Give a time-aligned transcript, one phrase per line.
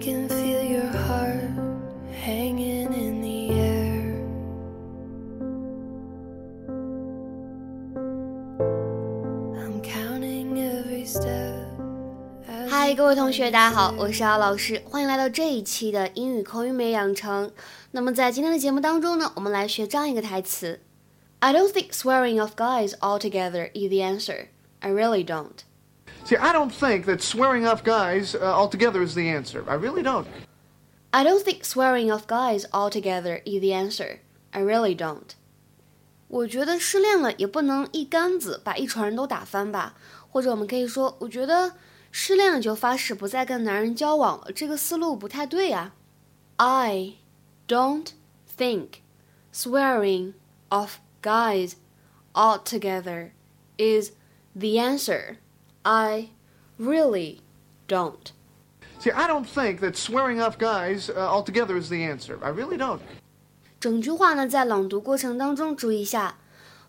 [0.00, 1.50] can feel your heart
[2.10, 4.14] hanging in the air.
[9.58, 11.66] I'm counting every step.
[12.48, 17.50] as 嗨， you 各位同学，大家好， come 我是姚老师，欢迎来到这一期的英语口语美养成。
[17.90, 20.80] 那么在今天的节目当中呢，我们来学这样一个台词：
[21.40, 24.46] I don't think swearing off guys altogether is the answer.
[24.80, 25.64] I really don't.
[26.24, 29.64] See, I don't think that swearing off guys uh, altogether is the answer.
[29.66, 30.26] I really don't.
[31.10, 34.20] I don't think swearing off guys altogether is the answer.
[34.52, 35.34] I really don't.
[36.28, 39.94] 我觉得失恋了也不能一竿子把一船人都打翻吧，
[40.30, 41.72] 或者我们可以说，我觉得
[42.12, 45.94] 失恋了就发誓不再跟男人交往了，这个思路不太对呀、
[46.56, 47.14] I
[47.66, 48.08] don't
[48.58, 49.00] think
[49.54, 50.34] swearing
[50.68, 51.76] off guys
[52.34, 53.30] altogether
[53.78, 54.10] is
[54.54, 55.36] the answer.
[55.82, 56.30] I
[56.78, 57.40] really
[57.86, 58.32] don't.
[59.00, 62.38] See, I don't think that swearing off guys uh, altogether is the answer.
[62.42, 63.00] I really don't.
[63.80, 66.38] 整句话呢，在朗读过程当中注意一下，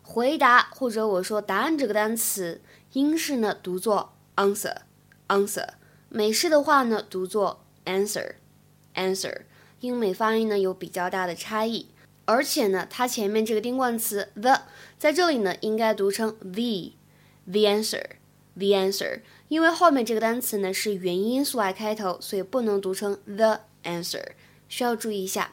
[0.02, 2.62] 回答或者我说答案这个单词，
[2.94, 5.68] 英式呢读作 answer，answer，
[6.10, 9.42] 美式的话呢读作 answer，answer，
[9.82, 11.90] 英美发音呢有比较大的差异，
[12.26, 14.62] 而且呢，它前面这个定冠词 the
[14.98, 18.04] 在这里呢应该读成 the，the answer，the answer，
[19.48, 24.24] 因为后面这个单词呢是元音因素来开头，所以不能读成 the answer，
[24.68, 25.52] 需要注意一下。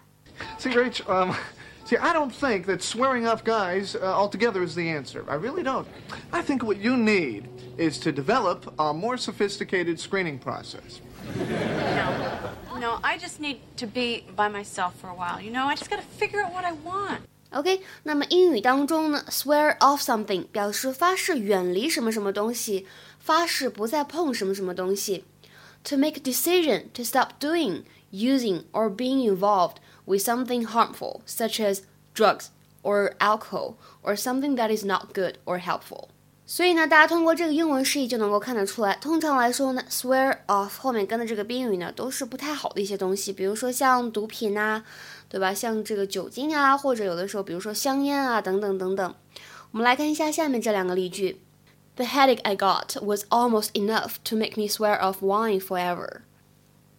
[0.59, 1.35] See, Rach, um,
[1.87, 5.25] see, I don't think that swearing off guys uh, altogether is the answer.
[5.29, 5.87] I really don't.
[6.31, 7.45] I think what you need
[7.79, 11.01] is to develop a more sophisticated screening process.
[12.69, 15.41] No, no, I just need to be by myself for a while.
[15.41, 17.21] You know, I just got to figure out what I want.
[17.51, 22.87] OK，那么英语当中呢，swear off something 表示发誓远离什么什么东西，
[23.19, 25.25] 发誓不再碰什么什么东西。
[25.85, 31.83] To make a decision to stop doing, using, or being involved with something harmful, such as
[32.15, 32.47] drugs
[32.83, 36.09] or alcohol, or something that is not good or helpful.
[36.45, 44.84] 所以呢，大家通过这个英文释义就能够看得出来，通常来说呢，swear off 后面跟的这个宾语呢，都是不太好的一些东西，比如说像毒品呐、
[45.30, 45.54] 对吧？
[45.54, 49.16] 像这个酒精啊，或者有的时候，比如说香烟啊，等等等等。
[49.72, 51.42] 我们来看一下下面这两个例句
[51.96, 56.22] ：The headache I got was almost enough to make me swear off wine forever.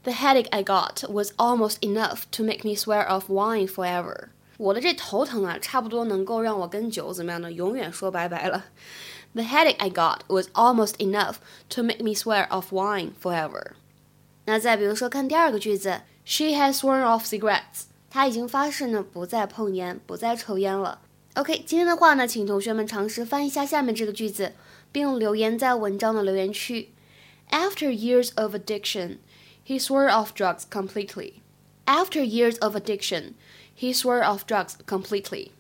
[0.05, 4.29] The headache I got was almost enough to make me swear off wine forever.
[4.59, 7.53] 我的这头疼啊，差不多能够让我跟酒怎么样呢？
[7.53, 8.65] 永远说拜拜了。
[9.34, 11.36] The headache I got was almost enough
[11.70, 13.74] to make me swear off wine forever.
[14.46, 17.84] 那再比如说，看第二个句子，She has sworn off cigarettes.
[18.10, 21.02] 她已经发誓呢，不再碰烟，不再抽烟了。
[21.36, 24.54] OK，今天的话呢，请同学们尝试翻译一下下面这个句子，
[24.92, 26.94] 并留言在文章的留言区。
[27.52, 29.18] After years of addiction,
[29.66, 31.34] he swore off drugs completely.
[31.86, 33.36] After years of addiction,
[33.78, 35.52] he swore off drugs completely.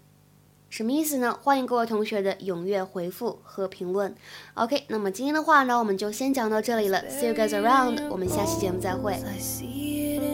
[0.72, 1.38] 什么意思呢？
[1.43, 4.15] 欢迎各位同学的踊跃回复和评论。
[4.55, 6.99] OK，那么今天的话呢，我们就先讲到这里了。
[7.10, 9.12] See you guys around，我们下期节目再会。
[9.12, 10.33] I see it in